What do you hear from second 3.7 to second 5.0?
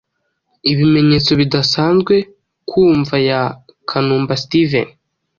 Kanumba Steven